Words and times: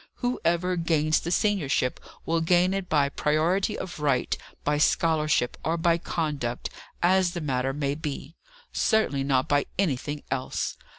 Whoever 0.15 0.77
gains 0.77 1.19
the 1.19 1.29
seniorship 1.29 1.99
will 2.25 2.41
gain 2.41 2.73
it 2.73 2.89
by 2.89 3.09
priority 3.09 3.77
of 3.77 3.99
right, 3.99 4.35
by 4.63 4.79
scholarship, 4.79 5.57
or 5.63 5.77
by 5.77 5.99
conduct 5.99 6.71
as 7.03 7.33
the 7.33 7.39
matter 7.39 7.71
may 7.71 7.93
be. 7.93 8.35
Certainly 8.73 9.25
not 9.25 9.47
by 9.47 9.67
anything 9.77 10.23
else. 10.31 10.75